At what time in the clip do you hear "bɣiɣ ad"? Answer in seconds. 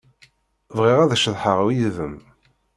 0.77-1.17